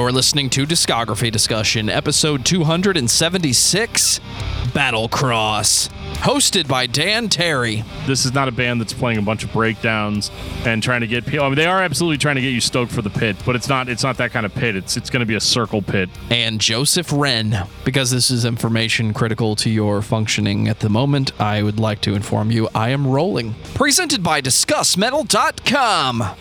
[0.00, 4.20] You're listening to Discography Discussion, episode 276
[4.68, 7.84] Battlecross, hosted by Dan Terry.
[8.06, 10.30] This is not a band that's playing a bunch of breakdowns
[10.64, 11.44] and trying to get people.
[11.44, 13.68] I mean, they are absolutely trying to get you stoked for the pit, but it's
[13.68, 13.90] not.
[13.90, 14.74] It's not that kind of pit.
[14.74, 16.08] It's it's going to be a circle pit.
[16.30, 17.68] And Joseph Wren.
[17.84, 22.14] Because this is information critical to your functioning at the moment, I would like to
[22.14, 23.54] inform you I am rolling.
[23.74, 26.36] Presented by DiscussMetal.com.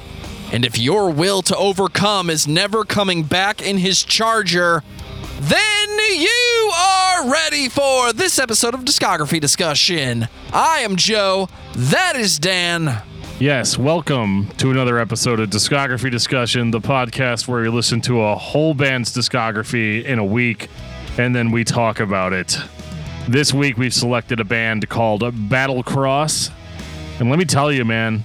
[0.52, 4.84] And if your will to overcome is never coming back in his charger,
[5.40, 10.28] then you are ready for this episode of Discography Discussion.
[10.52, 11.50] I am Joe.
[11.76, 13.04] That is Dan.
[13.40, 18.36] Yes, welcome to another episode of Discography Discussion, the podcast where we listen to a
[18.36, 20.68] whole band's discography in a week
[21.20, 22.58] and then we talk about it.
[23.28, 26.52] This week we've selected a band called Battlecross.
[27.20, 28.24] And let me tell you, man,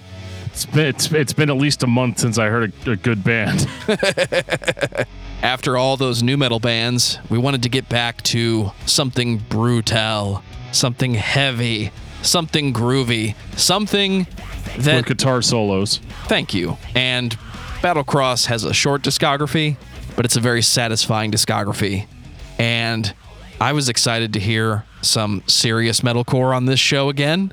[0.55, 3.25] it's been, it's, it's been at least a month since I heard a, a good
[3.25, 3.69] band.
[5.43, 11.15] After all those nu metal bands, we wanted to get back to something brutal, something
[11.15, 11.91] heavy,
[12.23, 14.29] something groovy, something
[14.79, 14.99] that.
[14.99, 15.99] With guitar solos.
[16.29, 16.79] Thank you.
[16.95, 17.37] And
[17.81, 19.77] Battlecross has a short discography,
[20.15, 22.07] but it's a very satisfying discography.
[22.61, 23.13] And
[23.61, 27.53] I was excited to hear some serious metalcore on this show again.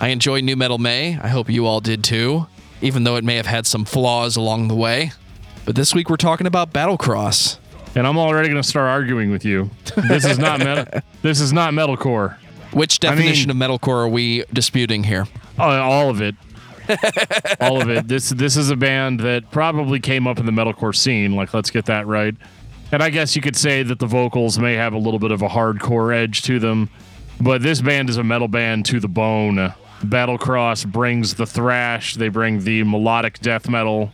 [0.00, 1.18] I enjoy New Metal May.
[1.18, 2.46] I hope you all did too,
[2.82, 5.12] even though it may have had some flaws along the way.
[5.64, 7.58] But this week we're talking about Battlecross.
[7.96, 9.70] And I'm already going to start arguing with you.
[10.08, 11.00] This is not metal.
[11.22, 12.36] this is not metalcore.
[12.72, 15.28] Which definition of metalcore are we disputing here?
[15.58, 16.34] Uh, all of it.
[17.60, 18.08] all of it.
[18.08, 21.36] This this is a band that probably came up in the metalcore scene.
[21.36, 22.34] Like, let's get that right.
[22.90, 25.40] And I guess you could say that the vocals may have a little bit of
[25.40, 26.90] a hardcore edge to them,
[27.40, 29.72] but this band is a metal band to the bone.
[30.04, 32.14] Battlecross brings the thrash.
[32.14, 34.12] They bring the melodic death metal.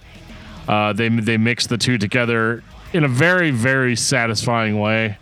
[0.68, 2.62] Uh, they they mix the two together
[2.92, 5.18] in a very very satisfying way.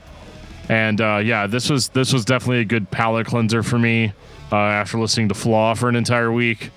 [0.68, 4.12] And uh, yeah, this was this was definitely a good palate cleanser for me
[4.52, 6.70] uh, after listening to Flaw for an entire week.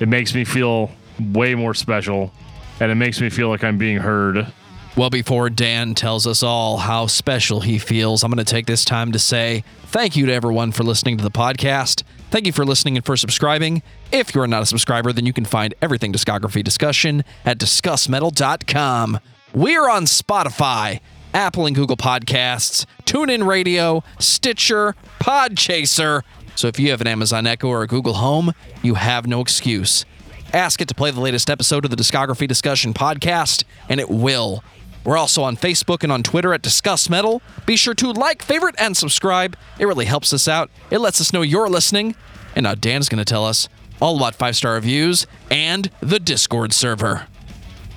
[0.00, 2.32] It makes me feel way more special,
[2.80, 4.52] and it makes me feel like I'm being heard.
[4.96, 8.84] Well, before Dan tells us all how special he feels, I'm going to take this
[8.84, 11.97] time to say thank you to everyone for listening to the podcast.
[12.30, 13.82] Thank you for listening and for subscribing.
[14.12, 19.20] If you're not a subscriber, then you can find everything discography discussion at discussmetal.com.
[19.54, 21.00] We're on Spotify,
[21.32, 26.22] Apple and Google Podcasts, TuneIn Radio, Stitcher, Podchaser.
[26.54, 28.52] So if you have an Amazon Echo or a Google Home,
[28.82, 30.04] you have no excuse.
[30.52, 34.62] Ask it to play the latest episode of the Discography Discussion podcast, and it will.
[35.04, 37.40] We're also on Facebook and on Twitter at Discuss Metal.
[37.66, 39.56] Be sure to like, favorite, and subscribe.
[39.78, 40.70] It really helps us out.
[40.90, 42.14] It lets us know you're listening.
[42.54, 43.68] And now Dan's going to tell us
[44.00, 47.26] all about five star reviews and the Discord server.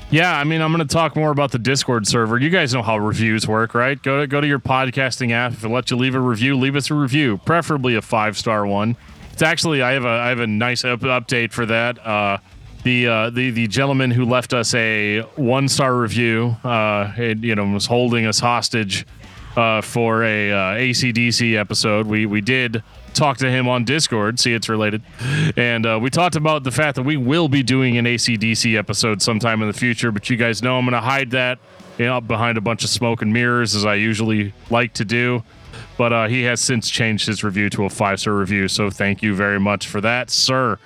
[0.09, 2.37] Yeah, I mean, I'm going to talk more about the Discord server.
[2.37, 4.01] You guys know how reviews work, right?
[4.01, 5.53] Go to go to your podcasting app.
[5.53, 8.67] If it lets you leave a review, leave us a review, preferably a five star
[8.67, 8.97] one.
[9.31, 12.05] It's actually I have a I have a nice up- update for that.
[12.05, 12.37] Uh,
[12.83, 17.55] the uh, the the gentleman who left us a one star review, uh, it, you
[17.55, 19.05] know, was holding us hostage
[19.55, 22.07] uh, for a uh, ACDC episode.
[22.07, 22.83] We we did
[23.13, 24.39] talk to him on Discord.
[24.39, 25.01] See, it's related,
[25.57, 29.21] and uh, we talked about the fact that we will be doing an ACDC episode
[29.21, 30.11] sometime in the future.
[30.11, 31.59] But you guys know I'm going to hide that
[31.97, 35.43] you know, behind a bunch of smoke and mirrors, as I usually like to do.
[35.97, 38.67] But uh, he has since changed his review to a five star review.
[38.67, 40.79] So thank you very much for that, sir.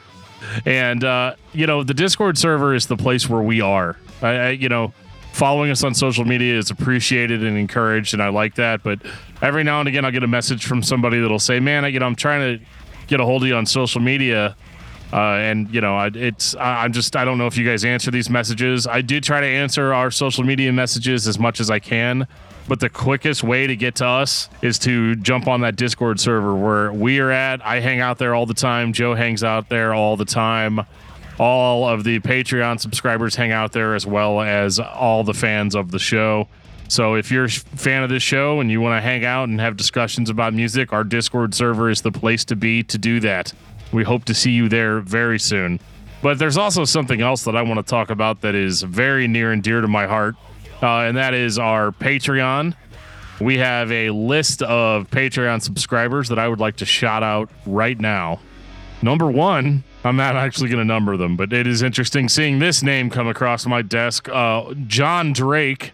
[0.66, 3.97] And uh, you know, the Discord server is the place where we are.
[4.22, 4.94] I, I, you know,
[5.34, 8.84] following us on social media is appreciated and encouraged, and I like that.
[8.84, 9.00] But
[9.41, 12.00] every now and again, I'll get a message from somebody that'll say, "Man, I, you
[12.00, 12.66] know, I'm trying to
[13.07, 14.56] get a hold of you on social media."
[15.13, 17.85] Uh, and you know, I, it's I, I'm just I don't know if you guys
[17.85, 18.87] answer these messages.
[18.87, 22.28] I do try to answer our social media messages as much as I can,
[22.67, 26.56] but the quickest way to get to us is to jump on that Discord server
[26.56, 27.66] where we are at.
[27.66, 28.94] I hang out there all the time.
[28.94, 30.82] Joe hangs out there all the time.
[31.38, 35.91] All of the Patreon subscribers hang out there as well as all the fans of
[35.91, 36.47] the show.
[36.88, 39.59] So if you're a fan of this show and you want to hang out and
[39.59, 43.53] have discussions about music, our Discord server is the place to be to do that.
[43.91, 45.79] We hope to see you there very soon.
[46.22, 49.52] But there's also something else that I want to talk about that is very near
[49.52, 50.35] and dear to my heart,
[50.81, 52.75] uh, and that is our Patreon.
[53.39, 57.99] We have a list of Patreon subscribers that I would like to shout out right
[57.99, 58.39] now.
[59.01, 62.81] Number one, I'm not actually going to number them, but it is interesting seeing this
[62.81, 64.29] name come across my desk.
[64.29, 65.91] Uh, John Drake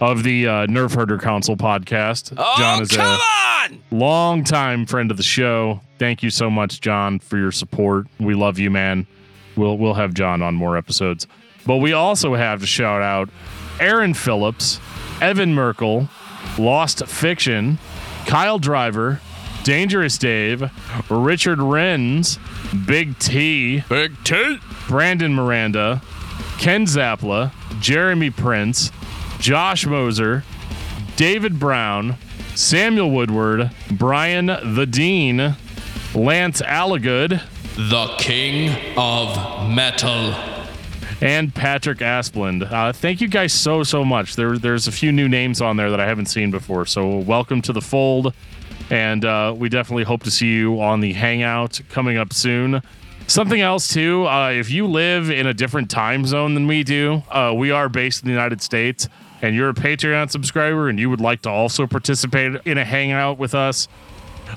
[0.00, 2.34] of the uh, Nerve Herder Council podcast.
[2.36, 3.82] Oh, John is come a on!
[3.90, 5.80] longtime friend of the show.
[5.98, 8.06] Thank you so much, John, for your support.
[8.20, 9.06] We love you, man.
[9.56, 11.26] We'll we'll have John on more episodes.
[11.64, 13.30] But we also have to shout out
[13.80, 14.80] Aaron Phillips,
[15.20, 16.08] Evan Merkel,
[16.58, 17.78] Lost Fiction,
[18.26, 19.20] Kyle Driver,
[19.64, 20.70] Dangerous Dave,
[21.10, 22.38] Richard Renz,
[22.86, 24.58] Big T, Big T.
[24.88, 26.02] Brandon Miranda,
[26.58, 28.90] Ken Zapla, Jeremy Prince,
[29.38, 30.44] Josh Moser,
[31.16, 32.16] David Brown,
[32.54, 35.56] Samuel Woodward, Brian the Dean,
[36.14, 37.42] Lance Allagood,
[37.76, 40.34] The king of metal.
[41.20, 42.70] And Patrick Asplund.
[42.70, 44.36] Uh, thank you guys so so much.
[44.36, 47.62] There, there's a few new names on there that I haven't seen before, so welcome
[47.62, 48.34] to the fold.
[48.90, 52.82] And uh, we definitely hope to see you on the Hangout coming up soon.
[53.26, 57.24] Something else too, uh, if you live in a different time zone than we do,
[57.28, 59.08] uh, we are based in the United States,
[59.42, 63.36] and you're a Patreon subscriber, and you would like to also participate in a Hangout
[63.36, 63.88] with us.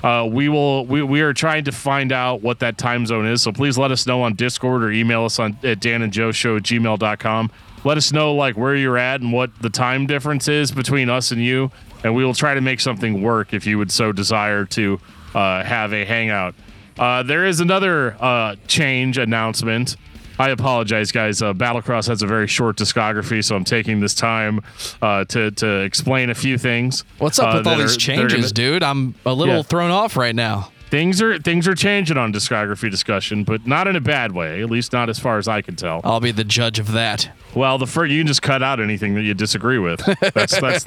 [0.02, 3.42] Uh, we will we, we are trying to find out what that time zone is
[3.42, 6.32] so please let us know on discord or email us on at dan and joe
[6.32, 7.50] show gmail.com
[7.84, 11.32] let us know like where you're at and what the time difference is between us
[11.32, 11.70] and you
[12.04, 15.00] and we will try to make something work if you would so desire to
[15.34, 16.54] uh, have a hangout.
[16.98, 19.96] Uh, there is another uh, change announcement
[20.40, 21.42] I apologize, guys.
[21.42, 24.62] Uh, Battlecross has a very short discography, so I'm taking this time
[25.02, 27.04] uh, to to explain a few things.
[27.18, 28.82] What's up uh, with all these are changes, gonna- dude?
[28.82, 29.62] I'm a little Yeah.
[29.62, 30.72] thrown off right now.
[30.88, 34.60] Things are things are changing on discography discussion, but not in a bad way.
[34.62, 36.00] At least not as far as I can tell.
[36.02, 37.30] I'll be the judge of that.
[37.54, 40.00] Well, the first you can just cut out anything that you disagree with.
[40.34, 40.84] That's that's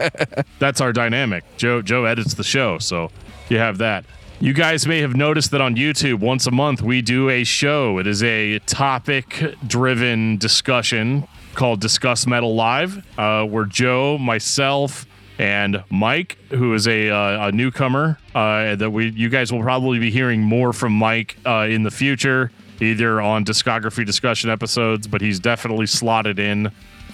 [0.60, 1.44] that's our dynamic.
[1.58, 3.12] Joe Joe edits the show, so
[3.50, 4.04] you have that.
[4.40, 7.98] You guys may have noticed that on YouTube, once a month we do a show.
[7.98, 15.06] It is a topic-driven discussion called Discuss Metal Live, uh, where Joe, myself,
[15.40, 20.00] and Mike, who is a, uh, a newcomer, uh, that we you guys will probably
[20.00, 22.52] be hearing more from Mike uh, in the future,
[22.82, 26.70] either on discography discussion episodes, but he's definitely slotted in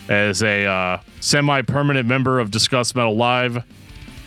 [0.08, 3.64] as a uh, semi-permanent member of Discuss Metal Live.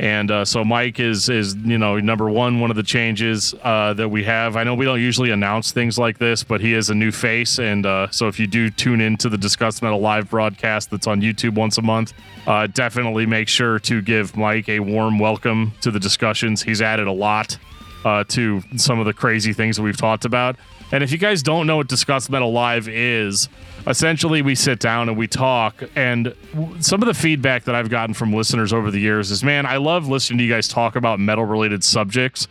[0.02, 3.94] And uh, so Mike is is you know number one one of the changes uh,
[3.94, 4.56] that we have.
[4.56, 7.60] I know we don't usually announce things like this, but he is a new face,
[7.60, 11.20] and uh, so if you do tune into the Discuss Metal live broadcast that's on
[11.20, 12.14] YouTube once a month,
[12.48, 16.64] uh, definitely make sure to give Mike a warm welcome to the discussions.
[16.64, 17.56] He's added a lot
[18.04, 20.56] uh, to some of the crazy things that we've talked about.
[20.90, 23.48] And if you guys don't know what Discuss Metal Live is,
[23.86, 25.82] essentially we sit down and we talk.
[25.96, 26.34] And
[26.80, 29.76] some of the feedback that I've gotten from listeners over the years is, man, I
[29.76, 32.48] love listening to you guys talk about metal related subjects.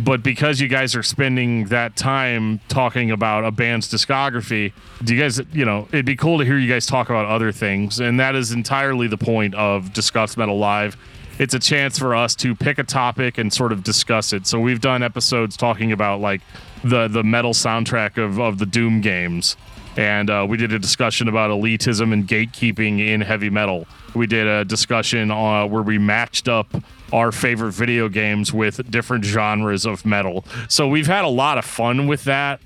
[0.00, 4.72] But because you guys are spending that time talking about a band's discography,
[5.04, 7.52] do you guys, you know, it'd be cool to hear you guys talk about other
[7.52, 8.00] things.
[8.00, 10.96] And that is entirely the point of Discuss Metal Live.
[11.38, 14.46] It's a chance for us to pick a topic and sort of discuss it.
[14.46, 16.40] So we've done episodes talking about like
[16.84, 19.56] the the metal soundtrack of, of the Doom games.
[19.96, 23.86] And uh, we did a discussion about elitism and gatekeeping in heavy metal.
[24.14, 26.74] We did a discussion uh, where we matched up
[27.12, 30.44] our favorite video games with different genres of metal.
[30.68, 32.60] So we've had a lot of fun with that.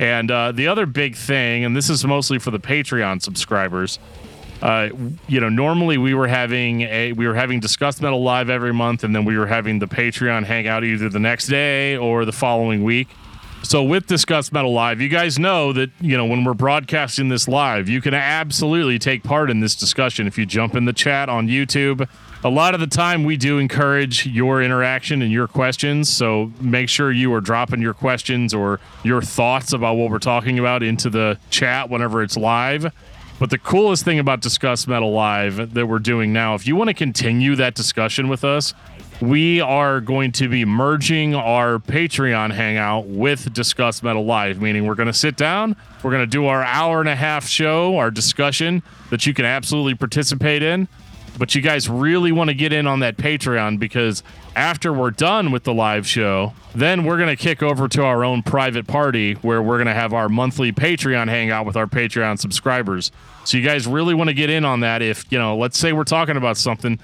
[0.00, 3.98] And uh, the other big thing, and this is mostly for the Patreon subscribers,
[4.62, 4.88] uh,
[5.28, 9.04] you know, normally we were having a we were having Discuss Metal live every month,
[9.04, 12.82] and then we were having the Patreon hangout either the next day or the following
[12.82, 13.08] week.
[13.62, 17.46] So with Discuss Metal Live, you guys know that you know when we're broadcasting this
[17.48, 21.28] live, you can absolutely take part in this discussion if you jump in the chat
[21.28, 22.08] on YouTube.
[22.44, 26.08] A lot of the time, we do encourage your interaction and your questions.
[26.08, 30.58] So make sure you are dropping your questions or your thoughts about what we're talking
[30.58, 32.92] about into the chat whenever it's live.
[33.38, 36.88] But the coolest thing about Discuss Metal Live that we're doing now, if you want
[36.88, 38.72] to continue that discussion with us,
[39.20, 44.94] we are going to be merging our Patreon hangout with Discuss Metal Live, meaning we're
[44.94, 48.10] going to sit down, we're going to do our hour and a half show, our
[48.10, 50.86] discussion that you can absolutely participate in.
[51.36, 54.24] But you guys really want to get in on that Patreon because
[54.56, 58.24] after we're done with the live show, then we're going to kick over to our
[58.24, 62.40] own private party where we're going to have our monthly Patreon hangout with our Patreon
[62.40, 63.12] subscribers.
[63.44, 65.92] So you guys really want to get in on that if, you know, let's say
[65.92, 66.98] we're talking about something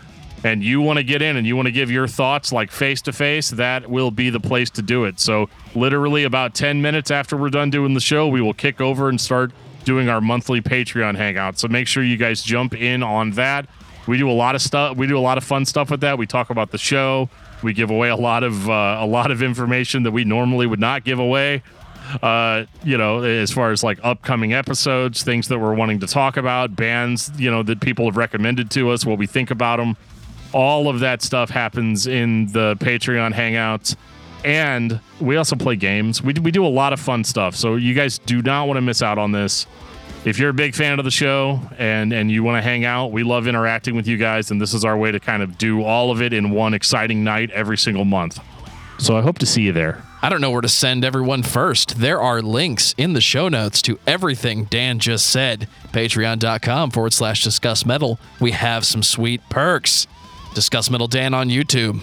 [0.45, 3.01] and you want to get in and you want to give your thoughts like face
[3.03, 5.19] to face, that will be the place to do it.
[5.19, 9.09] So, literally, about 10 minutes after we're done doing the show, we will kick over
[9.09, 9.53] and start
[9.85, 11.59] doing our monthly Patreon hangout.
[11.59, 13.67] So, make sure you guys jump in on that.
[14.07, 14.99] We do a lot of stuff.
[14.99, 16.19] We do a lot of fun stuff with that.
[16.19, 17.31] We talk about the show.
[17.63, 20.81] We give away a lot of uh, a lot of information that we normally would
[20.81, 21.63] not give away
[22.23, 26.37] uh, you know, as far as like upcoming episodes, things that we're wanting to talk
[26.37, 29.97] about, bands, you know, that people have recommended to us, what we think about them.
[30.55, 33.97] All of that stuff happens in the Patreon hangouts.
[34.45, 36.23] And we also play games.
[36.23, 37.57] We, we do a lot of fun stuff.
[37.57, 39.67] So you guys do not want to miss out on this.
[40.25, 43.13] if you're a big fan of the show and and you want to hang out,
[43.13, 45.83] we love interacting with you guys, and this is our way to kind of do
[45.83, 48.39] all of it in one exciting night every single month.
[48.99, 50.03] So I hope to see you there.
[50.23, 51.99] I don't know where to send everyone first.
[51.99, 55.69] There are links in the show notes to everything Dan just said.
[55.93, 58.19] Patreon.com forward slash discuss metal.
[58.41, 60.07] We have some sweet perks.
[60.55, 62.01] Discuss Metal Dan on YouTube.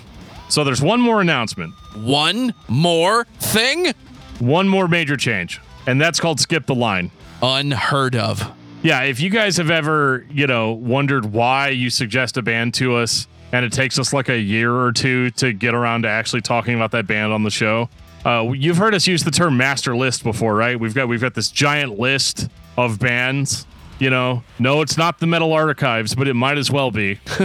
[0.50, 3.94] So there's one more announcement, One more thing
[4.40, 7.12] one more major change, and that's called skip the line.
[7.44, 8.52] unheard of.
[8.82, 12.96] Yeah, if you guys have ever, you know, wondered why you suggest a band to
[12.96, 16.42] us and it takes us like a year or two to get around to actually
[16.42, 17.88] talking about that band on the show,
[18.26, 20.80] uh, you've heard us use the term master list before, right?
[20.80, 23.68] We've got we've got this giant list of bands.
[24.02, 27.20] You know, no, it's not the Metal Archives, but it might as well be.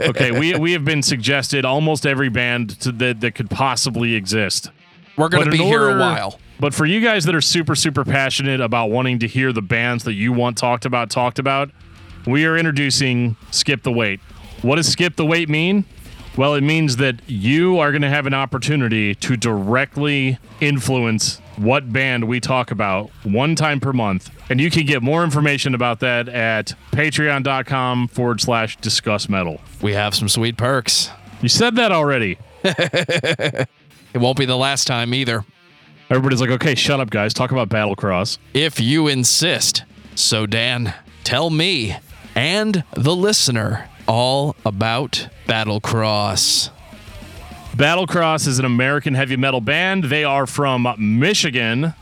[0.00, 4.72] okay, we we have been suggested almost every band to, that that could possibly exist.
[5.16, 6.40] We're going to be in here a while.
[6.58, 10.02] But for you guys that are super, super passionate about wanting to hear the bands
[10.02, 11.70] that you want talked about, talked about,
[12.26, 14.18] we are introducing Skip the Wait.
[14.62, 15.84] What does Skip the Wait mean?
[16.36, 21.92] Well, it means that you are going to have an opportunity to directly influence what
[21.92, 24.30] band we talk about one time per month.
[24.50, 29.60] And you can get more information about that at patreon.com forward slash discuss metal.
[29.80, 31.10] We have some sweet perks.
[31.40, 32.38] You said that already.
[34.14, 35.44] It won't be the last time either.
[36.10, 37.32] Everybody's like, okay, shut up, guys.
[37.32, 38.36] Talk about Battlecross.
[38.52, 39.84] if you insist.
[40.14, 40.92] So, Dan,
[41.24, 41.96] tell me
[42.34, 46.68] and the listener all about Battlecross.
[47.72, 50.04] Battlecross is an American heavy metal band.
[50.04, 51.94] They are from Michigan,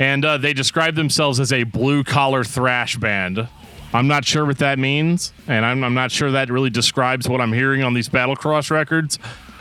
[0.00, 3.48] and uh, they describe themselves as a blue collar thrash band.
[3.94, 7.40] I'm not sure what that means, and I'm, I'm not sure that really describes what
[7.40, 9.20] I'm hearing on these Battlecross records.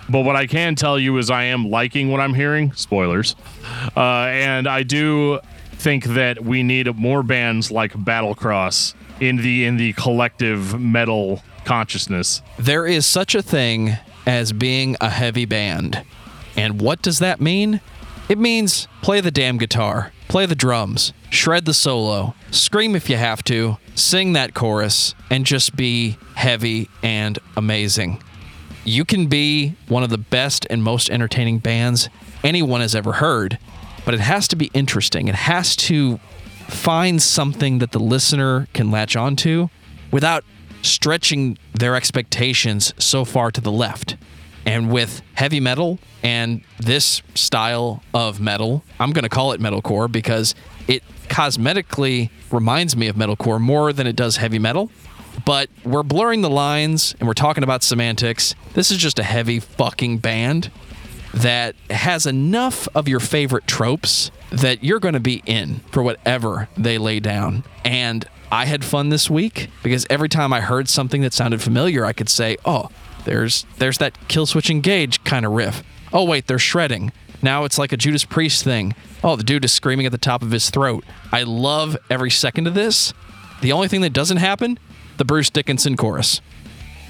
[0.10, 2.74] But what I can tell you is I am liking what I'm hearing.
[2.74, 3.36] Spoilers.
[3.96, 5.40] Uh, and I do
[5.74, 12.42] think that we need more bands like Battlecross in the in the collective metal consciousness.
[12.58, 16.04] There is such a thing as being a heavy band.
[16.56, 17.82] And what does that mean?
[18.28, 23.18] It means play the damn guitar, play the drums, shred the solo, scream if you
[23.18, 28.22] have to, sing that chorus, and just be heavy and amazing.
[28.84, 32.10] You can be one of the best and most entertaining bands
[32.44, 33.60] anyone has ever heard,
[34.06, 35.28] but it has to be interesting.
[35.28, 36.18] It has to
[36.68, 39.70] find something that the listener can latch onto
[40.12, 40.44] without
[40.86, 44.16] stretching their expectations so far to the left.
[44.66, 50.12] And with heavy metal and this style of metal, I'm going to call it metalcore
[50.12, 50.56] because
[50.88, 54.90] it cosmetically reminds me of metalcore more than it does heavy metal.
[55.46, 58.56] But we're blurring the lines and we're talking about semantics.
[58.74, 60.72] This is just a heavy fucking band
[61.34, 66.70] that has enough of your favorite tropes that you're going to be in for whatever
[66.78, 67.64] they lay down.
[67.84, 72.06] And I had fun this week because every time I heard something that sounded familiar,
[72.06, 72.90] I could say, "Oh,
[73.26, 75.84] there's there's that Killswitch Engage kind of riff.
[76.14, 77.12] Oh wait, they're shredding.
[77.42, 78.96] Now it's like a Judas Priest thing.
[79.26, 81.04] Oh, the dude is screaming at the top of his throat.
[81.34, 83.14] I love every second of this.
[83.60, 84.80] The only thing that doesn't happen,
[85.18, 86.40] the Bruce Dickinson chorus.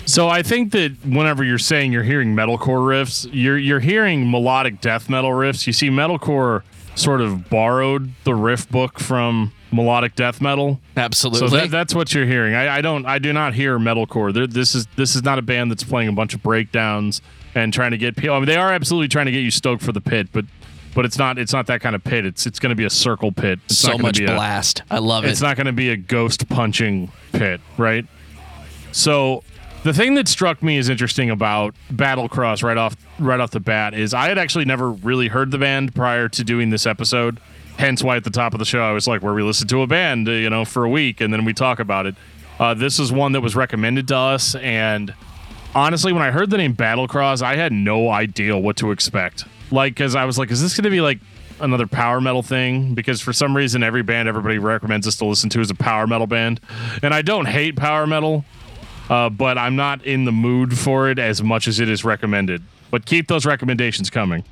[0.07, 4.81] So I think that whenever you're saying you're hearing metalcore riffs, you're you're hearing melodic
[4.81, 5.67] death metal riffs.
[5.67, 6.63] You see, metalcore
[6.95, 10.79] sort of borrowed the riff book from melodic death metal.
[10.95, 11.47] Absolutely.
[11.47, 12.55] So that, that's what you're hearing.
[12.55, 13.05] I, I don't.
[13.05, 14.33] I do not hear metalcore.
[14.33, 17.21] There, this is this is not a band that's playing a bunch of breakdowns
[17.53, 18.35] and trying to get people.
[18.35, 20.45] I mean, they are absolutely trying to get you stoked for the pit, but
[20.93, 21.37] but it's not.
[21.37, 22.25] It's not that kind of pit.
[22.25, 23.59] It's it's going to be a circle pit.
[23.65, 24.83] It's so much blast.
[24.89, 25.31] I love it.
[25.31, 28.05] it's not going to be a ghost punching pit, right?
[28.91, 29.43] So
[29.83, 33.93] the thing that struck me as interesting about Battlecross right off right off the bat
[33.93, 37.39] is I had actually never really heard the band prior to doing this episode.
[37.77, 39.81] Hence why at the top of the show I was like, where we listen to
[39.81, 42.15] a band, you know, for a week and then we talk about it.
[42.59, 45.13] Uh, this is one that was recommended to us, and
[45.73, 49.43] honestly, when I heard the name Battlecross, I had no idea what to expect.
[49.71, 51.19] Like, because I was like, is this going to be like
[51.59, 52.93] another power metal thing?
[52.93, 56.07] Because for some reason, every band everybody recommends us to listen to is a power
[56.07, 56.61] metal band,
[57.03, 58.45] and I don't hate power metal,
[59.09, 62.63] uh, but I'm not in the mood for it as much as it is recommended.
[62.95, 64.45] But keep those recommendations coming.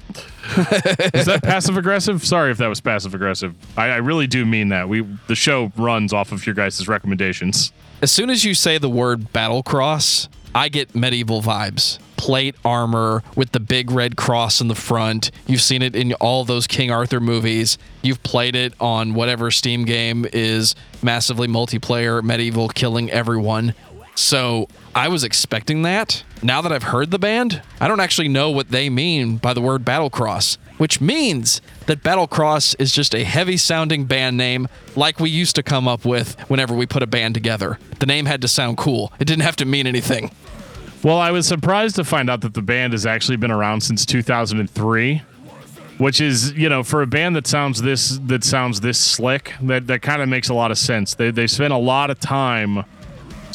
[1.13, 2.25] is that passive aggressive?
[2.25, 3.55] Sorry if that was passive aggressive.
[3.77, 4.89] I, I really do mean that.
[4.89, 7.71] We the show runs off of your guys' recommendations.
[8.01, 11.99] As soon as you say the word battle cross, I get medieval vibes.
[12.17, 15.31] Plate armor with the big red cross in the front.
[15.47, 17.77] You've seen it in all those King Arthur movies.
[18.01, 23.73] You've played it on whatever Steam game is massively multiplayer, medieval, killing everyone.
[24.15, 26.23] So I was expecting that.
[26.43, 29.61] Now that I've heard the band, I don't actually know what they mean by the
[29.61, 30.57] word battle cross.
[30.77, 35.63] which means that Battlecross is just a heavy sounding band name like we used to
[35.63, 37.79] come up with whenever we put a band together.
[37.99, 40.31] The name had to sound cool, it didn't have to mean anything.
[41.03, 44.05] Well, I was surprised to find out that the band has actually been around since
[44.05, 45.21] 2003,
[45.97, 49.87] which is, you know, for a band that sounds this that sounds this slick, that
[49.87, 51.13] that kind of makes a lot of sense.
[51.13, 52.85] They they spent a lot of time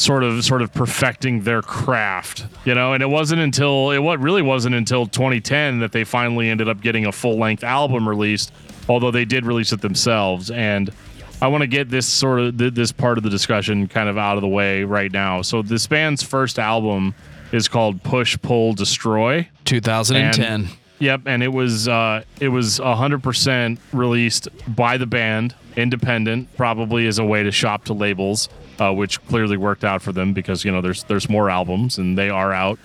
[0.00, 4.20] sort of sort of perfecting their craft, you know, and it wasn't until it what
[4.20, 8.52] really wasn't until 2010 that they finally ended up getting a full-length album released,
[8.88, 10.92] although they did release it themselves and
[11.40, 14.18] I want to get this sort of th- this part of the discussion kind of
[14.18, 15.42] out of the way right now.
[15.42, 17.14] So this band's first album
[17.52, 19.48] is called Push Pull Destroy.
[19.64, 20.62] 2010.
[20.62, 27.06] And, yep, and it was uh, it was 100% released by the band, independent, probably
[27.06, 30.64] as a way to shop to labels, uh, which clearly worked out for them because
[30.64, 32.78] you know there's there's more albums and they are out.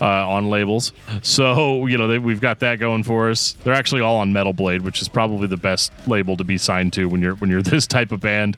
[0.00, 0.92] Uh, on labels,
[1.22, 3.56] so you know they, we've got that going for us.
[3.64, 6.92] They're actually all on Metal Blade, which is probably the best label to be signed
[6.92, 8.56] to when you're when you're this type of band.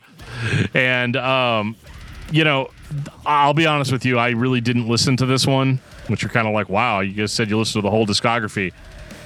[0.74, 1.76] And um,
[2.30, 2.70] you know,
[3.24, 6.46] I'll be honest with you, I really didn't listen to this one, which you're kind
[6.46, 8.72] of like, wow, you guys said you listened to the whole discography.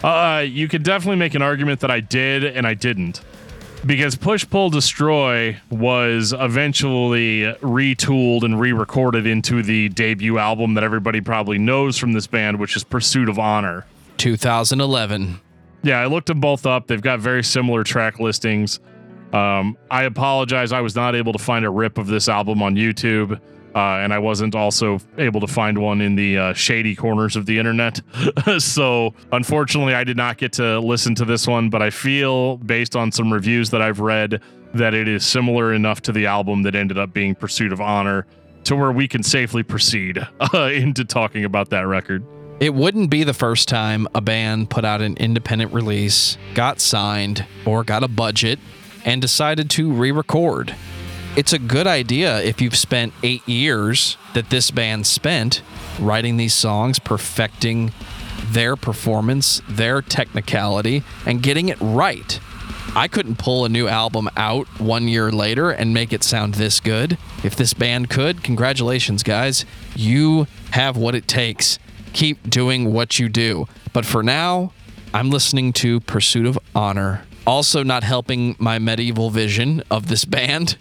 [0.02, 3.22] Uh, you could definitely make an argument that I did and I didn't.
[3.86, 10.84] Because Push Pull Destroy was eventually retooled and re recorded into the debut album that
[10.84, 13.84] everybody probably knows from this band, which is Pursuit of Honor.
[14.16, 15.40] 2011.
[15.82, 16.86] Yeah, I looked them both up.
[16.86, 18.80] They've got very similar track listings.
[19.34, 20.72] Um, I apologize.
[20.72, 23.38] I was not able to find a rip of this album on YouTube.
[23.74, 27.46] Uh, and I wasn't also able to find one in the uh, shady corners of
[27.46, 28.00] the internet.
[28.58, 32.94] so, unfortunately, I did not get to listen to this one, but I feel, based
[32.94, 34.40] on some reviews that I've read,
[34.74, 38.26] that it is similar enough to the album that ended up being Pursuit of Honor
[38.64, 42.24] to where we can safely proceed uh, into talking about that record.
[42.60, 47.44] It wouldn't be the first time a band put out an independent release, got signed,
[47.66, 48.58] or got a budget,
[49.04, 50.74] and decided to re record.
[51.36, 55.62] It's a good idea if you've spent eight years that this band spent
[55.98, 57.92] writing these songs, perfecting
[58.52, 62.38] their performance, their technicality, and getting it right.
[62.94, 66.78] I couldn't pull a new album out one year later and make it sound this
[66.78, 67.18] good.
[67.42, 69.64] If this band could, congratulations, guys.
[69.96, 71.80] You have what it takes.
[72.12, 73.66] Keep doing what you do.
[73.92, 74.72] But for now,
[75.12, 77.24] I'm listening to Pursuit of Honor.
[77.44, 80.76] Also, not helping my medieval vision of this band.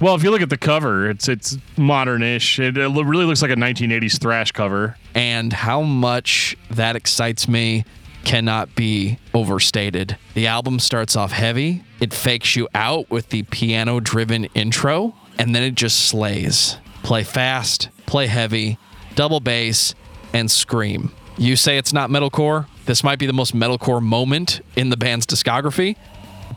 [0.00, 2.60] Well, if you look at the cover, it's it's modern-ish.
[2.60, 4.96] It, it really looks like a 1980s thrash cover.
[5.14, 7.84] And how much that excites me
[8.24, 10.16] cannot be overstated.
[10.34, 15.54] The album starts off heavy, it fakes you out with the piano driven intro, and
[15.54, 16.76] then it just slays.
[17.02, 18.78] Play fast, play heavy,
[19.14, 19.94] double bass,
[20.32, 21.10] and scream.
[21.38, 22.66] You say it's not metalcore?
[22.84, 25.96] This might be the most metalcore moment in the band's discography,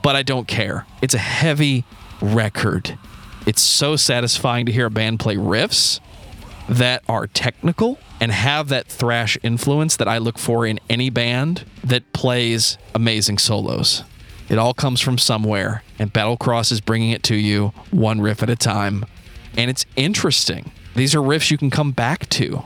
[0.03, 0.85] but I don't care.
[1.01, 1.85] It's a heavy
[2.21, 2.97] record.
[3.45, 5.99] It's so satisfying to hear a band play riffs
[6.69, 11.65] that are technical and have that thrash influence that I look for in any band
[11.83, 14.03] that plays amazing solos.
[14.47, 18.49] It all comes from somewhere, and Battlecross is bringing it to you one riff at
[18.49, 19.05] a time.
[19.57, 20.71] And it's interesting.
[20.95, 22.63] These are riffs you can come back to.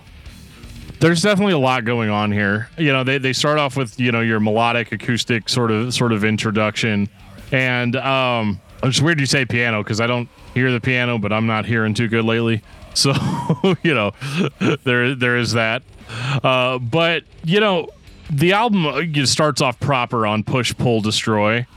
[1.00, 2.70] There's definitely a lot going on here.
[2.78, 6.12] You know, they, they start off with, you know, your melodic acoustic sort of sort
[6.12, 7.08] of introduction.
[7.52, 11.48] And um it's weird you say piano because I don't hear the piano, but I'm
[11.48, 12.62] not hearing too good lately.
[12.96, 13.12] So,
[13.84, 14.14] you know,
[14.86, 15.84] there there is that.
[16.42, 17.90] Uh, but you know,
[18.30, 21.68] the album uh, starts off proper on Push Pull Destroy,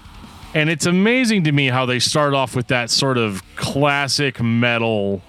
[0.54, 5.20] and it's amazing to me how they start off with that sort of classic metal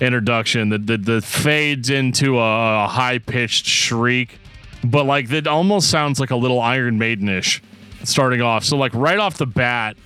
[0.00, 4.38] introduction that that, that fades into a, a high pitched shriek,
[4.84, 7.60] but like that almost sounds like a little Iron Maidenish
[8.04, 8.64] starting off.
[8.64, 9.96] So like right off the bat,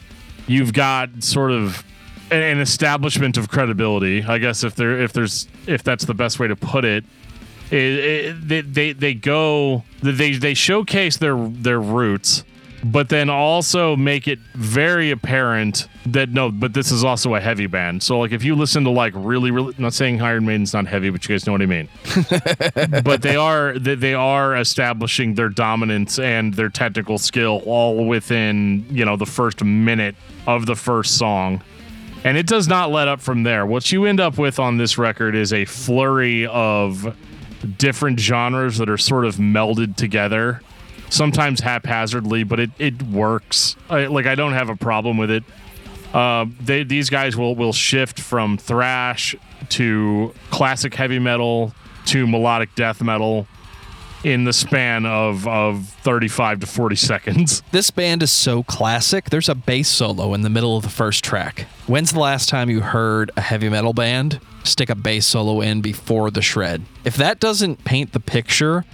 [0.51, 1.85] you've got sort of
[2.33, 6.49] an establishment of credibility, I guess if there if there's if that's the best way
[6.49, 7.05] to put it.
[7.71, 12.43] It, it, they, they they go they they showcase their their roots,
[12.85, 17.67] but then also make it very apparent that no, but this is also a heavy
[17.67, 18.03] band.
[18.03, 21.11] So like if you listen to like really really not saying Iron Maiden's not heavy,
[21.11, 21.89] but you guys know what I mean.
[23.05, 28.87] but they are they, they are establishing their dominance and their technical skill all within
[28.91, 30.17] you know the first minute
[30.47, 31.63] of the first song
[32.25, 33.65] and it does not let up from there.
[33.65, 37.17] What you end up with on this record is a flurry of
[37.79, 40.61] different genres that are sort of melded together,
[41.11, 43.77] sometimes haphazardly, but it, it works.
[43.91, 45.45] I, like, I don't have a problem with it.
[46.15, 49.37] Uh, they, these guys will, will shift from thrash
[49.71, 51.75] to classic heavy metal
[52.07, 53.47] to melodic death metal.
[54.23, 57.63] in the span of of 35 to 40 seconds.
[57.73, 59.31] This band is so classic.
[59.31, 61.67] There's a bass solo in the middle of the first track.
[61.87, 65.81] When's the last time you heard a heavy metal band stick a bass solo in
[65.81, 66.83] before the shred?
[67.05, 68.85] If that doesn't paint the picture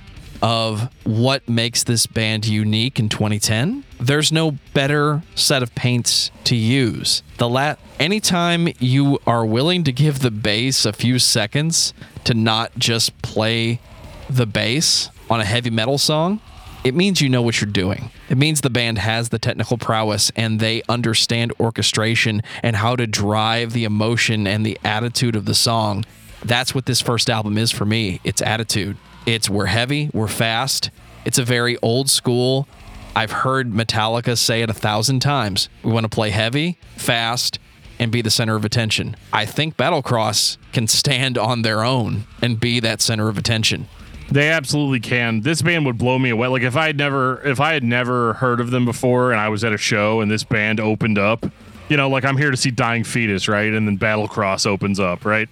[0.42, 6.56] of what makes this band unique in 2010, there's no better set of paints to
[6.56, 7.22] use.
[7.38, 11.94] The la- anytime you are willing to give the bass a few seconds
[12.24, 13.80] to not just play
[14.28, 16.40] the bass on a heavy metal song,
[16.84, 18.10] it means you know what you're doing.
[18.28, 23.08] It means the band has the technical prowess and they understand orchestration and how to
[23.08, 26.04] drive the emotion and the attitude of the song.
[26.44, 28.20] That's what this first album is for me.
[28.22, 28.96] It's attitude.
[29.26, 30.90] It's we're heavy, we're fast.
[31.24, 32.68] It's a very old school.
[33.16, 35.68] I've heard Metallica say it a thousand times.
[35.82, 37.58] We want to play heavy, fast,
[37.98, 39.16] and be the center of attention.
[39.32, 43.88] I think Battlecross can stand on their own and be that center of attention.
[44.30, 45.40] They absolutely can.
[45.40, 46.46] This band would blow me away.
[46.48, 49.48] Like if I had never if I had never heard of them before and I
[49.48, 51.46] was at a show and this band opened up,
[51.88, 53.72] you know, like I'm here to see Dying Fetus, right?
[53.72, 55.48] And then Battlecross opens up, right?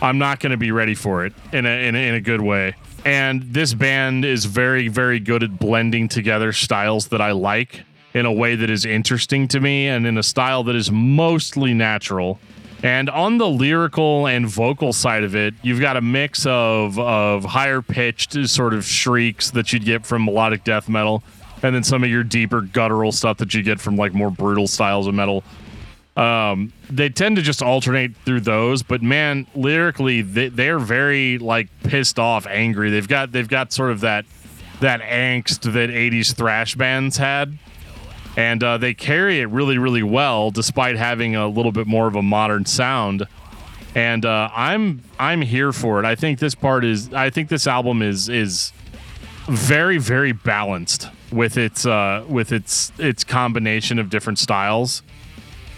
[0.00, 2.40] I'm not going to be ready for it in a, in a in a good
[2.40, 2.74] way.
[3.04, 7.82] And this band is very very good at blending together styles that I like
[8.14, 11.74] in a way that is interesting to me and in a style that is mostly
[11.74, 12.38] natural.
[12.82, 17.44] And on the lyrical and vocal side of it, you've got a mix of of
[17.44, 21.22] higher pitched sort of shrieks that you'd get from melodic death metal,
[21.62, 24.68] and then some of your deeper guttural stuff that you get from like more brutal
[24.68, 25.42] styles of metal.
[26.18, 31.68] Um, they tend to just alternate through those, but man, lyrically, they, they're very like
[31.84, 32.90] pissed off, angry.
[32.90, 34.24] They've got they've got sort of that
[34.80, 37.58] that angst that '80s thrash bands had
[38.38, 42.14] and uh, they carry it really, really well, despite having a little bit more of
[42.14, 43.24] a modern sound.
[43.96, 46.04] And uh, I'm I'm here for it.
[46.04, 47.12] I think this part is.
[47.12, 48.72] I think this album is is
[49.46, 55.02] very, very balanced with its uh, with its its combination of different styles.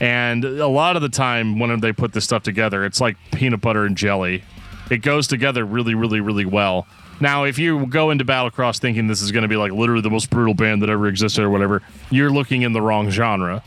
[0.01, 3.61] And a lot of the time, when they put this stuff together, it's like peanut
[3.61, 4.43] butter and jelly.
[4.91, 6.87] It goes together really, really, really well.
[7.21, 10.11] Now, if you go into Battlecross thinking this is going to be like literally the
[10.11, 13.63] most brutal band that ever existed or whatever, you're looking in the wrong genre.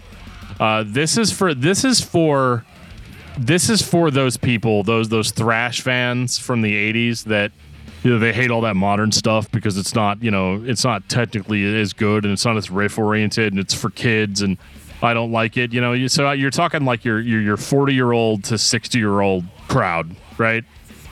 [0.59, 2.65] Uh, this is for this is for
[3.37, 7.51] this is for those people, those those thrash fans from the '80s that
[8.03, 11.07] you know they hate all that modern stuff because it's not you know it's not
[11.09, 14.57] technically as good and it's not as riff oriented and it's for kids and
[15.03, 15.73] I don't like it.
[15.73, 18.97] You know, you, so you're talking like your your your 40 year old to 60
[18.97, 20.63] year old crowd, right?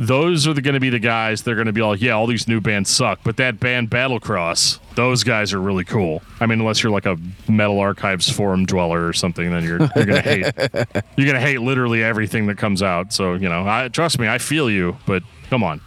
[0.01, 2.47] those are going to be the guys they're going to be like, yeah, all these
[2.47, 6.23] new bands suck, but that band Battlecross, those guys are really cool.
[6.39, 10.05] I mean, unless you're like a Metal Archives forum dweller or something, then you're you're
[10.05, 10.43] going to hate
[11.17, 13.13] you're going to hate literally everything that comes out.
[13.13, 15.81] So you know, I, trust me, I feel you, but come on.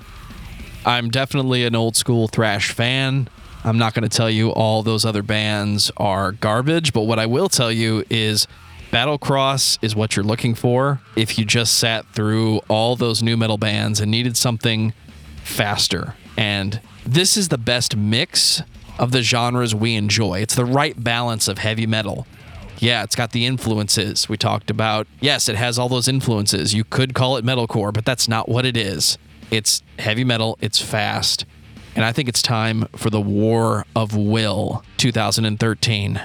[0.87, 3.29] I'm definitely an old school thrash fan.
[3.65, 7.25] I'm not going to tell you all those other bands are garbage, but what I
[7.25, 8.47] will tell you is
[8.91, 13.59] Battlecross is what you're looking for if you just sat through all those nu metal
[13.59, 14.93] bands and needed something
[15.43, 16.15] faster.
[16.37, 18.63] And this is the best mix
[18.99, 20.41] of the genres we enjoy.
[20.41, 22.27] It's the right balance of heavy metal.
[22.79, 25.07] Yeah, it's got the influences we talked about.
[25.21, 26.75] Yes, it has all those influences.
[26.75, 29.17] You could call it metalcore, but that's not what it is.
[29.51, 31.47] It's heavy metal, it's fast.
[31.97, 36.21] And I think it's time for the War of Will 2013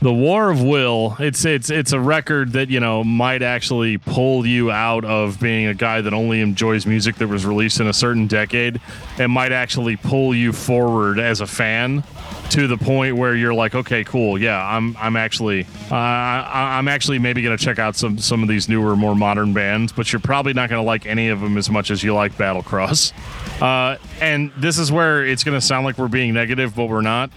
[0.00, 1.16] the War of Will.
[1.18, 5.66] It's it's it's a record that you know might actually pull you out of being
[5.66, 8.80] a guy that only enjoys music that was released in a certain decade,
[9.18, 12.04] and might actually pull you forward as a fan
[12.50, 17.18] to the point where you're like, okay, cool, yeah, I'm I'm actually uh, I'm actually
[17.18, 20.54] maybe gonna check out some some of these newer, more modern bands, but you're probably
[20.54, 23.12] not gonna like any of them as much as you like Battlecross.
[23.58, 27.28] Uh, and this is where it's gonna sound like we're being negative, but we're not.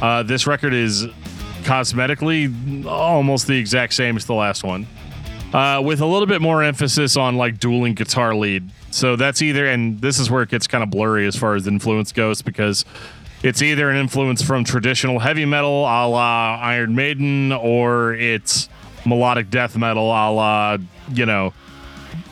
[0.00, 1.04] Uh, this record is
[1.62, 4.86] cosmetically almost the exact same as the last one,
[5.52, 8.70] uh, with a little bit more emphasis on like dueling guitar lead.
[8.90, 11.66] So that's either, and this is where it gets kind of blurry as far as
[11.66, 12.84] influence goes because
[13.42, 18.68] it's either an influence from traditional heavy metal a la Iron Maiden or it's
[19.04, 20.78] melodic death metal a la,
[21.12, 21.52] you know,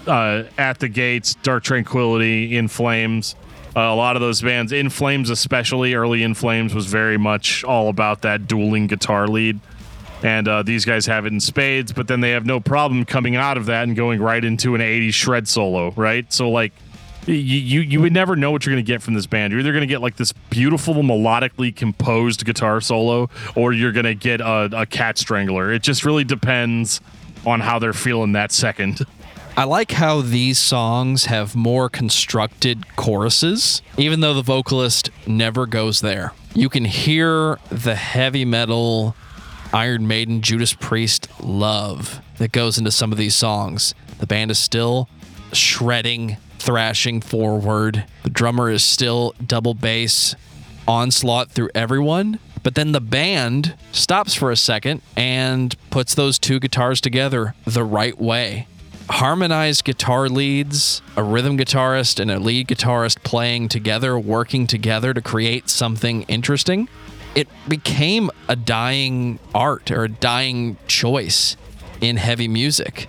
[0.06, 3.34] uh, At the Gates, Dark Tranquillity, In Flames.
[3.76, 7.64] Uh, a lot of those bands, In Flames especially, early In Flames was very much
[7.64, 9.60] all about that dueling guitar lead.
[10.22, 13.36] And uh, these guys have it in spades, but then they have no problem coming
[13.36, 16.30] out of that and going right into an 80s shred solo, right?
[16.30, 16.72] So, like,
[17.26, 19.52] you, you, would never know what you're going to get from this band.
[19.52, 24.04] You're either going to get like this beautiful, melodically composed guitar solo, or you're going
[24.04, 25.72] to get a, a cat strangler.
[25.72, 27.00] It just really depends
[27.46, 29.00] on how they're feeling that second.
[29.56, 36.00] I like how these songs have more constructed choruses, even though the vocalist never goes
[36.00, 36.33] there.
[36.54, 39.14] You can hear the heavy metal
[39.72, 43.94] Iron Maiden, Judas Priest love that goes into some of these songs.
[44.18, 45.09] The band is still
[45.52, 48.04] shredding, thrashing forward.
[48.22, 50.36] The drummer is still double bass
[50.86, 52.38] onslaught through everyone.
[52.62, 57.84] But then the band stops for a second and puts those two guitars together the
[57.84, 58.66] right way.
[59.08, 65.22] Harmonized guitar leads, a rhythm guitarist and a lead guitarist playing together, working together to
[65.22, 66.88] create something interesting.
[67.34, 71.56] It became a dying art or a dying choice
[72.00, 73.08] in heavy music.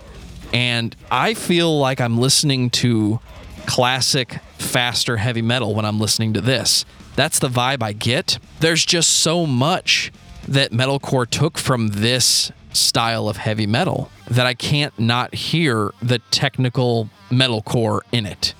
[0.52, 3.20] And I feel like I'm listening to
[3.66, 6.84] classic, faster heavy metal when I'm listening to this.
[7.16, 8.38] That's the vibe I get.
[8.60, 10.12] There's just so much
[10.48, 16.18] that metalcore took from this style of heavy metal that I can't not hear the
[16.30, 18.54] technical metalcore in it.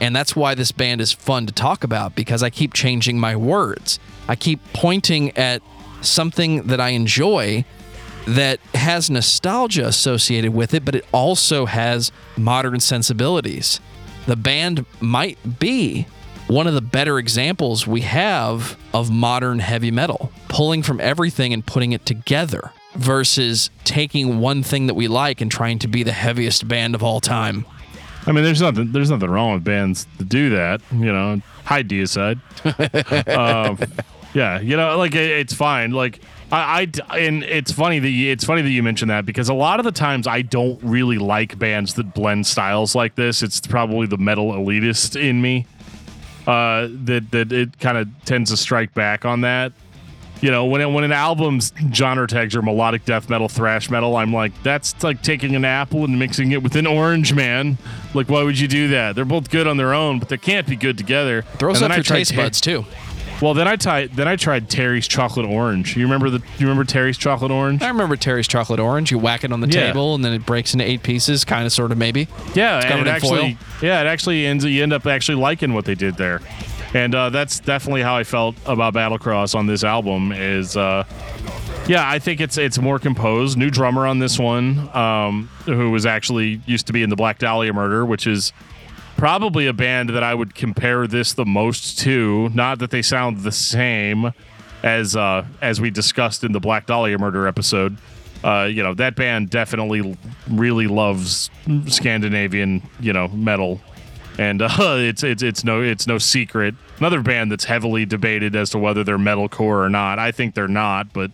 [0.00, 3.34] And that's why this band is fun to talk about because I keep changing my
[3.34, 3.98] words.
[4.28, 5.62] I keep pointing at
[6.02, 7.64] something that I enjoy
[8.26, 13.80] that has nostalgia associated with it, but it also has modern sensibilities.
[14.26, 16.06] The band might be
[16.48, 21.64] one of the better examples we have of modern heavy metal, pulling from everything and
[21.64, 26.12] putting it together versus taking one thing that we like and trying to be the
[26.12, 27.66] heaviest band of all time.
[28.26, 30.80] I mean, there's nothing there's nothing wrong with bands to do that.
[30.92, 32.40] You know, hi Deicide.
[33.36, 33.78] um,
[34.34, 35.92] yeah, you know, like it, it's fine.
[35.92, 36.20] Like
[36.52, 39.54] I, I and it's funny that you, it's funny that you mentioned that because a
[39.54, 43.42] lot of the times I don't really like bands that blend styles like this.
[43.42, 45.66] It's probably the metal elitist in me
[46.46, 49.72] uh, that that it kind of tends to strike back on that.
[50.42, 54.16] You know, when it, when an album's genre tags are melodic death metal, thrash metal,
[54.16, 57.78] I'm like, that's like taking an apple and mixing it with an orange, man.
[58.12, 59.16] Like, why would you do that?
[59.16, 61.40] They're both good on their own, but they can't be good together.
[61.58, 62.84] Throws And up your taste ta- buds too.
[63.42, 65.94] Well, then I tried then I tried Terry's chocolate orange.
[65.96, 67.82] You remember the you remember Terry's chocolate orange?
[67.82, 69.10] I remember Terry's chocolate orange.
[69.10, 69.88] You whack it on the Yeah.
[69.88, 72.28] table and then it breaks into eight pieces, kind of, sort of, maybe.
[72.54, 73.66] Yeah, covered and it actually, foil.
[73.82, 74.64] yeah, it actually ends.
[74.64, 76.40] You end up actually liking what they did there,
[76.94, 80.32] and uh, that's definitely how I felt about Battlecross on this album.
[80.32, 81.04] Is uh,
[81.86, 83.58] yeah, I think it's it's more composed.
[83.58, 87.38] New drummer on this one, um, who was actually used to be in the Black
[87.38, 88.54] Dahlia Murder, which is
[89.16, 92.50] probably a band that I would compare this the most to.
[92.50, 94.32] Not that they sound the same
[94.82, 97.96] as uh, as we discussed in the Black Dahlia Murder episode.
[98.44, 100.16] Uh, you know that band definitely
[100.48, 101.50] really loves
[101.86, 103.80] Scandinavian, you know, metal,
[104.38, 106.74] and uh, it's it's it's no it's no secret.
[106.98, 110.18] Another band that's heavily debated as to whether they're metalcore or not.
[110.18, 111.30] I think they're not, but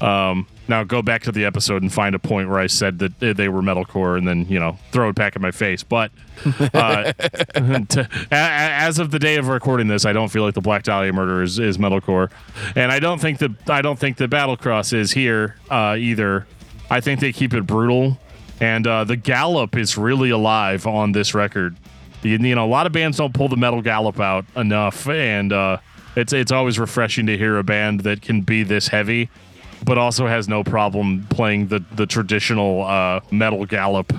[0.00, 3.18] um, now go back to the episode and find a point where I said that
[3.20, 5.82] they- they were metalcore, and then you know throw it back in my face.
[5.82, 6.10] But
[6.72, 10.60] uh, to, a- as of the day of recording this, I don't feel like the
[10.60, 12.30] Black Dahlia Murder is, is metalcore,
[12.76, 16.46] and I don't think that I don't think that Battlecross is here uh, either.
[16.90, 18.18] I think they keep it brutal,
[18.60, 21.76] and uh, the gallop is really alive on this record.
[22.22, 25.52] You, you know, a lot of bands don't pull the metal gallop out enough, and
[25.52, 25.78] uh,
[26.16, 29.28] it's it's always refreshing to hear a band that can be this heavy,
[29.84, 34.12] but also has no problem playing the the traditional uh, metal gallop.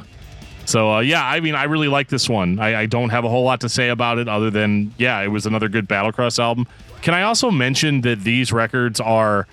[0.66, 2.60] So uh, yeah, I mean, I really like this one.
[2.60, 5.28] I, I don't have a whole lot to say about it other than yeah, it
[5.28, 6.68] was another good Battlecross album.
[7.02, 9.48] Can I also mention that these records are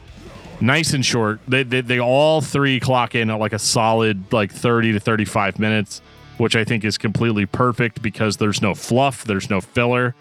[0.63, 1.41] nice and short.
[1.47, 5.59] They, they they all three clock in at like a solid like 30 to 35
[5.59, 6.01] minutes,
[6.39, 10.15] which I think is completely perfect because there's no fluff, there's no filler.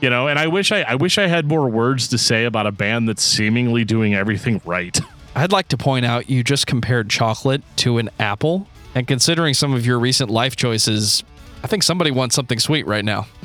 [0.00, 2.66] You know, and I wish I I wish I had more words to say about
[2.66, 4.98] a band that's seemingly doing everything right.
[5.34, 8.66] I'd like to point out you just compared chocolate to an apple.
[8.94, 11.22] And considering some of your recent life choices,
[11.62, 13.26] I think somebody wants something sweet right now.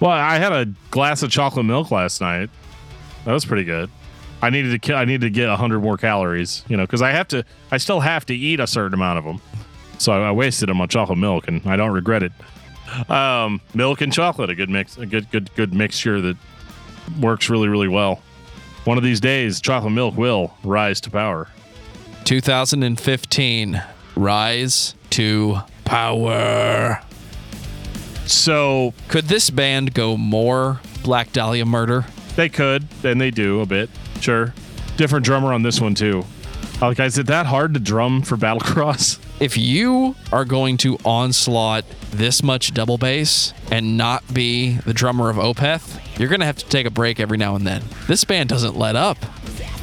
[0.00, 2.50] Well, I had a glass of chocolate milk last night.
[3.24, 3.90] That was pretty good.
[4.40, 7.26] I needed to I needed to get 100 more calories, you know, cuz I have
[7.28, 9.40] to I still have to eat a certain amount of them.
[9.98, 12.32] So I wasted them on chocolate milk and I don't regret it.
[13.10, 16.36] Um, milk and chocolate, a good mix, a good good good mixture that
[17.20, 18.22] works really really well.
[18.88, 21.48] One of these days, chocolate milk will rise to power.
[22.24, 23.82] 2015
[24.16, 27.02] Rise to Power.
[28.24, 32.06] So Could this band go more Black Dahlia murder?
[32.34, 33.90] they could, and they do a bit.
[34.22, 34.54] Sure.
[34.96, 36.24] Different drummer on this one too.
[36.80, 39.18] Oh, guys, is it that hard to drum for Battlecross?
[39.38, 45.30] If you are going to onslaught this much double bass and not be the drummer
[45.30, 47.82] of Opeth, you're going to have to take a break every now and then.
[48.06, 49.18] This band doesn't let up.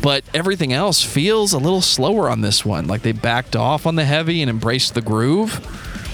[0.01, 2.85] but everything else feels a little slower on this one.
[2.87, 5.55] Like they backed off on the heavy and embraced the groove.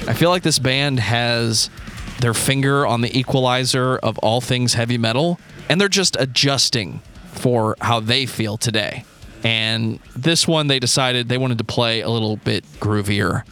[0.08, 1.70] I feel like this band has
[2.22, 7.02] their finger on the equalizer of all things heavy metal, and they're just adjusting
[7.34, 9.04] for how they feel today.
[9.44, 13.44] And this one, they decided they wanted to play a little bit groovier.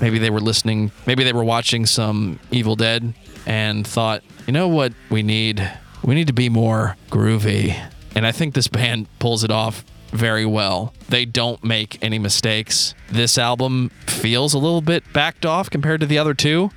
[0.00, 3.14] Maybe they were listening, maybe they were watching some Evil Dead
[3.46, 5.68] and thought, you know what we need?
[6.02, 7.76] We need to be more groovy.
[8.14, 10.94] And I think this band pulls it off very well.
[11.08, 12.94] They don't make any mistakes.
[13.10, 16.70] This album feels a little bit backed off compared to the other two,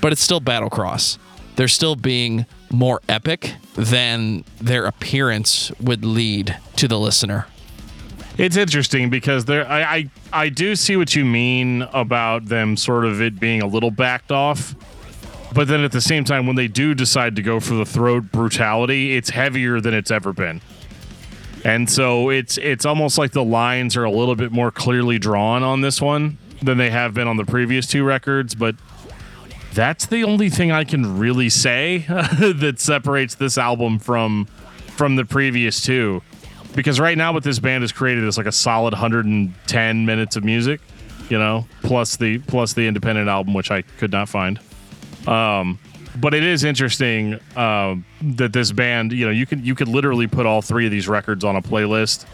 [0.00, 1.18] but it's still Battlecross.
[1.56, 7.46] They're still being more epic than their appearance would lead to the listener.
[8.36, 13.04] It's interesting because there, I, I, I do see what you mean about them sort
[13.04, 14.76] of it being a little backed off,
[15.54, 18.30] but then at the same time, when they do decide to go for the throat
[18.32, 20.60] brutality, it's heavier than it's ever been,
[21.64, 25.62] and so it's it's almost like the lines are a little bit more clearly drawn
[25.62, 28.74] on this one than they have been on the previous two records, but.
[29.74, 34.46] That's the only thing I can really say that separates this album from
[34.96, 36.22] from the previous two
[36.74, 40.44] because right now what this band has created is like a solid 110 minutes of
[40.44, 40.80] music
[41.28, 44.58] you know plus the plus the independent album which i could not find
[45.28, 45.78] um
[46.20, 50.26] but it is interesting uh, that this band you know you can you could literally
[50.26, 52.26] put all three of these records on a playlist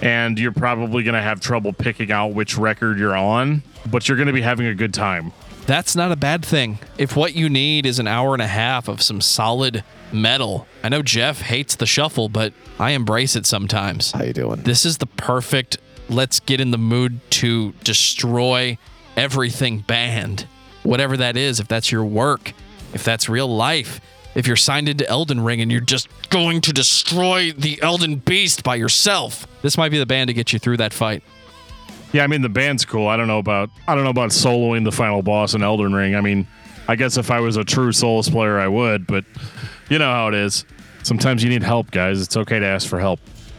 [0.00, 4.16] and you're probably going to have trouble picking out which record you're on but you're
[4.16, 5.32] going to be having a good time
[5.66, 6.78] that's not a bad thing.
[6.98, 10.88] If what you need is an hour and a half of some solid metal, I
[10.88, 14.12] know Jeff hates the shuffle, but I embrace it sometimes.
[14.12, 14.62] How you doing?
[14.62, 18.76] This is the perfect let's get in the mood to destroy
[19.16, 20.46] everything band.
[20.82, 22.52] Whatever that is, if that's your work,
[22.92, 24.00] if that's real life,
[24.34, 28.64] if you're signed into Elden Ring and you're just going to destroy the Elden Beast
[28.64, 31.22] by yourself, this might be the band to get you through that fight.
[32.12, 33.08] Yeah, I mean the band's cool.
[33.08, 36.14] I don't know about I don't know about soloing the final boss in Elden Ring.
[36.14, 36.46] I mean,
[36.88, 39.24] I guess if I was a true Souls player, I would, but
[39.88, 40.64] you know how it is.
[41.02, 42.20] Sometimes you need help, guys.
[42.20, 43.18] It's okay to ask for help.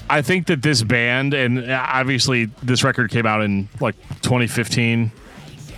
[0.09, 5.12] I think that this band, and obviously this record came out in like 2015,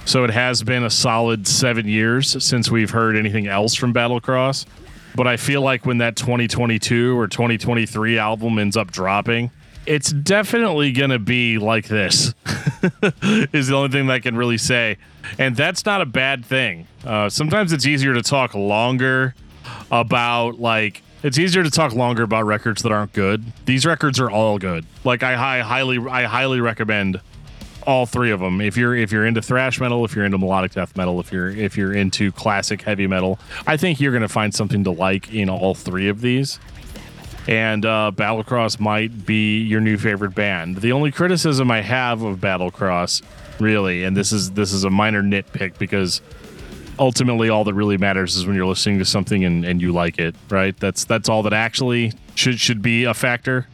[0.05, 4.65] so it has been a solid seven years since we've heard anything else from Battlecross.
[5.15, 9.49] But I feel like when that 2022 or 2023 album ends up dropping,
[9.85, 12.33] it's definitely going to be like this,
[13.23, 14.97] is the only thing that I can really say.
[15.39, 16.87] And that's not a bad thing.
[17.03, 19.35] Uh, sometimes it's easier to talk longer
[19.91, 23.43] about, like, it's easier to talk longer about records that aren't good.
[23.65, 24.85] These records are all good.
[25.03, 27.21] Like I, I highly, I highly recommend
[27.85, 28.61] all three of them.
[28.61, 31.49] If you're if you're into thrash metal, if you're into melodic death metal, if you're
[31.49, 35.33] if you're into classic heavy metal, I think you're going to find something to like
[35.33, 36.59] in all three of these
[37.47, 40.77] and uh, Battlecross might be your new favorite band.
[40.77, 43.21] The only criticism I have of Battlecross,
[43.59, 46.21] really, and this is this is a minor nitpick because
[46.97, 50.17] ultimately all that really matters is when you're listening to something and, and you like
[50.17, 50.77] it, right?
[50.79, 53.67] That's that's all that actually should should be a factor.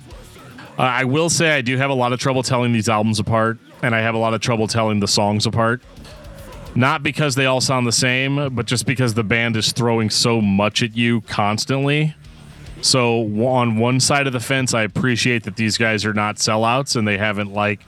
[0.77, 3.59] Uh, I will say I do have a lot of trouble telling these albums apart,
[3.81, 5.81] and I have a lot of trouble telling the songs apart.
[6.73, 10.41] Not because they all sound the same, but just because the band is throwing so
[10.41, 12.15] much at you constantly
[12.81, 16.95] so on one side of the fence, I appreciate that these guys are not sellouts
[16.95, 17.81] and they haven't like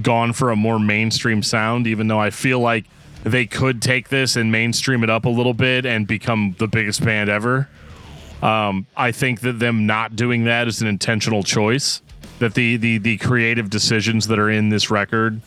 [0.00, 2.86] gone for a more mainstream sound, even though I feel like
[3.24, 7.04] they could take this and mainstream it up a little bit and become the biggest
[7.04, 7.68] band ever.
[8.40, 12.00] Um, I think that them not doing that is an intentional choice.
[12.38, 15.40] That the the the creative decisions that are in this record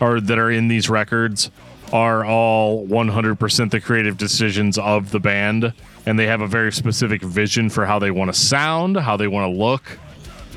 [0.00, 1.50] or that are in these records
[1.92, 5.72] are all 100% the creative decisions of the band
[6.06, 9.28] and they have a very specific vision for how they want to sound, how they
[9.28, 9.98] want to look,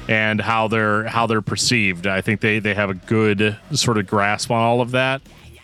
[0.07, 2.07] and how they're how they're perceived.
[2.07, 5.21] I think they they have a good sort of grasp on all of that.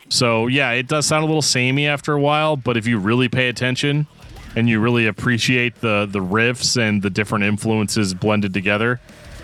[0.10, 3.30] So yeah, it does sound a little samey after a while, but if you really
[3.30, 4.08] pay attention
[4.56, 9.00] and you really appreciate the the riffs and the different influences blended together,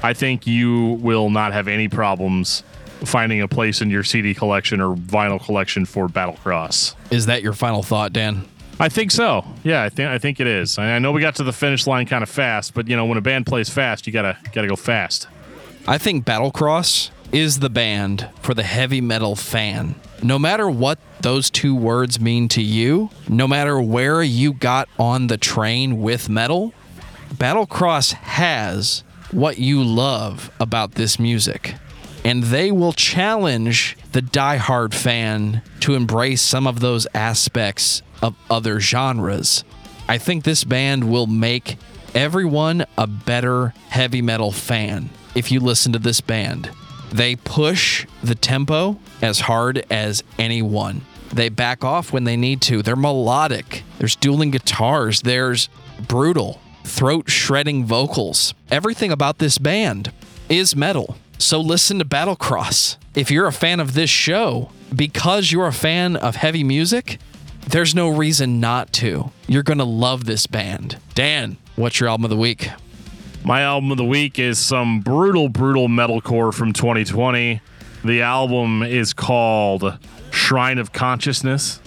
[0.06, 2.62] I think you will not have any problems
[3.06, 6.94] finding a place in your CD collection or vinyl collection for Battlecross.
[7.10, 8.48] Is that your final thought, Dan?
[8.80, 9.44] I think so.
[9.64, 10.78] Yeah, I think I think it is.
[10.78, 13.18] I know we got to the finish line kind of fast, but you know when
[13.18, 15.28] a band plays fast, you gotta gotta go fast.
[15.88, 19.96] I think Battlecross is the band for the heavy metal fan.
[20.22, 25.28] No matter what those two words mean to you, no matter where you got on
[25.28, 26.76] the train with metal,
[27.34, 31.76] Battlecross has what you love about this music
[32.26, 38.80] and they will challenge the die-hard fan to embrace some of those aspects of other
[38.80, 39.64] genres.
[40.10, 41.78] I think this band will make
[42.16, 45.12] everyone a better heavy metal fan.
[45.36, 46.72] if you listen to this band.
[47.12, 51.02] They push the tempo as hard as anyone.
[51.34, 52.82] They back off when they need to.
[52.82, 53.84] They're melodic.
[54.00, 55.22] There's dueling guitars.
[55.22, 55.68] There's
[56.08, 58.54] brutal, throat shredding vocals.
[58.72, 60.12] Everything about this band
[60.48, 61.18] is metal.
[61.38, 62.98] So listen to Battlecross.
[63.16, 67.20] If you're a fan of this show, because you're a fan of heavy music,
[67.68, 69.32] there's no reason not to.
[69.48, 70.98] You're going to love this band.
[71.16, 72.70] Dan, what's your album of the week?
[73.44, 77.62] My album of the week is some brutal, brutal metalcore from 2020.
[78.04, 79.98] The album is called
[80.32, 81.80] Shrine of Consciousness,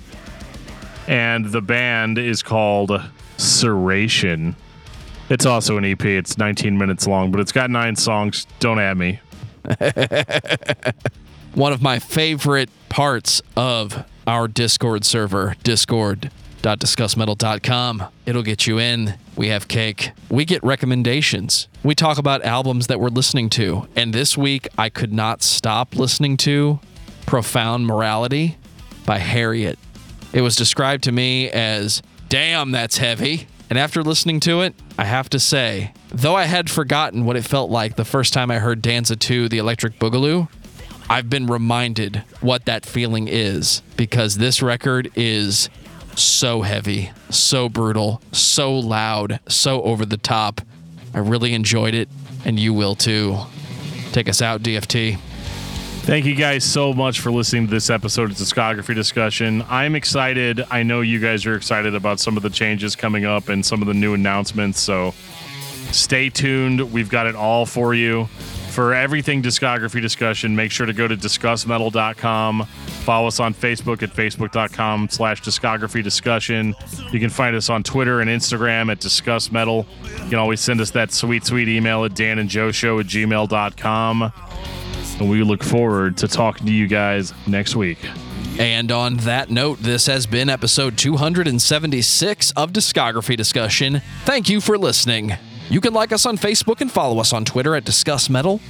[1.06, 2.90] and the band is called
[3.36, 4.54] Serration.
[5.30, 6.04] It's also an EP.
[6.04, 8.46] It's 19 minutes long, but it's got nine songs.
[8.60, 9.20] Don't at me.
[11.54, 18.04] One of my favorite parts of our Discord server, discord.discussmetal.com.
[18.26, 19.14] It'll get you in.
[19.36, 20.12] We have cake.
[20.30, 21.68] We get recommendations.
[21.82, 23.88] We talk about albums that we're listening to.
[23.96, 26.80] And this week, I could not stop listening to
[27.26, 28.56] Profound Morality
[29.04, 29.78] by Harriet.
[30.32, 33.46] It was described to me as, damn, that's heavy.
[33.70, 37.44] And after listening to it, I have to say, though I had forgotten what it
[37.44, 40.48] felt like the first time I heard Danza 2, the Electric Boogaloo,
[41.10, 45.68] I've been reminded what that feeling is because this record is
[46.16, 50.60] so heavy, so brutal, so loud, so over the top.
[51.14, 52.08] I really enjoyed it,
[52.44, 53.38] and you will too.
[54.12, 55.18] Take us out, DFT.
[56.08, 59.62] Thank you guys so much for listening to this episode of Discography Discussion.
[59.68, 60.64] I'm excited.
[60.70, 63.82] I know you guys are excited about some of the changes coming up and some
[63.82, 64.80] of the new announcements.
[64.80, 65.12] So
[65.92, 66.94] stay tuned.
[66.94, 68.24] We've got it all for you.
[68.70, 72.64] For everything discography discussion, make sure to go to discussmetal.com.
[72.64, 76.74] Follow us on Facebook at facebook.com slash discography discussion.
[77.12, 79.84] You can find us on Twitter and Instagram at discussmetal.
[80.24, 84.32] You can always send us that sweet, sweet email at danandjoeshow at gmail.com.
[85.18, 87.98] And we look forward to talking to you guys next week.
[88.58, 94.02] And on that note, this has been episode 276 of Discography Discussion.
[94.24, 95.32] Thank you for listening.
[95.70, 98.60] You can like us on Facebook and follow us on Twitter at Discuss Metal.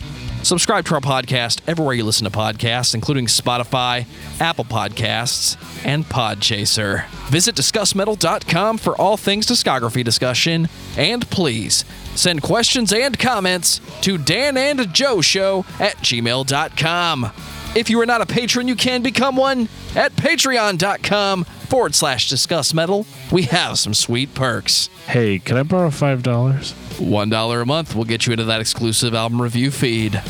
[0.43, 4.07] Subscribe to our podcast everywhere you listen to podcasts, including Spotify,
[4.41, 7.07] Apple Podcasts, and Podchaser.
[7.29, 10.69] Visit DiscussMetal.com for all things discography discussion.
[10.97, 11.85] And please
[12.15, 17.58] send questions and comments to Dan and Joe Show at gmail.com.
[17.75, 22.73] If you are not a patron, you can become one at patreon.com forward slash discuss
[22.75, 23.07] metal.
[23.31, 24.89] We have some sweet perks.
[25.07, 26.23] Hey, can I borrow $5?
[26.23, 30.21] $1 a month will get you into that exclusive album review feed.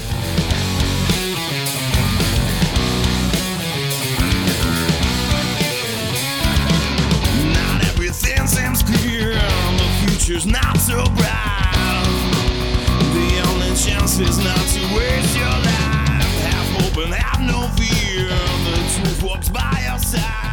[7.53, 12.05] Not everything seems clear, the future's not so bright.
[13.14, 15.58] The only chance is not to waste your
[19.29, 20.48] walks by your side.